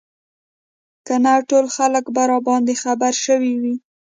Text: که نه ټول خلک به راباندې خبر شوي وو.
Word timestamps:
که 1.05 1.13
نه 1.23 1.33
ټول 1.49 1.65
خلک 1.75 2.05
به 2.15 2.23
راباندې 2.31 2.75
خبر 2.83 3.13
شوي 3.25 3.53
وو. 3.61 3.73